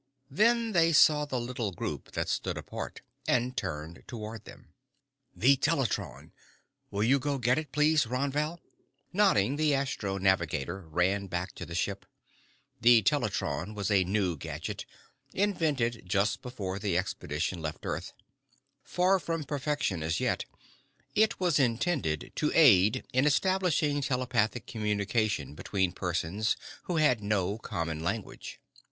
Then 0.31 0.71
they 0.71 0.93
saw 0.93 1.25
the 1.25 1.39
little 1.39 1.71
group 1.71 2.13
that 2.13 2.27
stood 2.27 2.57
apart 2.57 3.01
and 3.27 3.55
turned 3.55 4.01
toward 4.07 4.45
them. 4.45 4.73
"The 5.35 5.57
teletron. 5.57 6.31
Will 6.89 7.03
you 7.03 7.19
go 7.19 7.37
get 7.37 7.59
it, 7.59 7.71
please, 7.71 8.07
Ron 8.07 8.31
Val?" 8.31 8.59
Nodding, 9.13 9.57
the 9.57 9.75
astro 9.75 10.17
navigator 10.17 10.81
ran 10.89 11.27
back 11.27 11.53
to 11.53 11.67
the 11.67 11.75
ship. 11.75 12.07
The 12.79 13.03
teletron 13.03 13.75
was 13.75 13.91
a 13.91 14.03
new 14.03 14.35
gadget, 14.37 14.87
invented 15.35 16.01
just 16.07 16.41
before 16.41 16.79
the 16.79 16.97
expedition 16.97 17.61
left 17.61 17.85
earth. 17.85 18.11
Far 18.81 19.19
from 19.19 19.43
perfection 19.43 20.01
as 20.01 20.19
yet, 20.19 20.45
it 21.13 21.39
was 21.39 21.59
intended 21.59 22.31
to 22.37 22.51
aid 22.55 23.05
in 23.13 23.27
establishing 23.27 24.01
telepathic 24.01 24.65
communication 24.65 25.53
between 25.53 25.91
persons 25.91 26.57
who 26.85 26.97
had 26.97 27.21
no 27.21 27.59
common 27.59 28.01
language. 28.01 28.59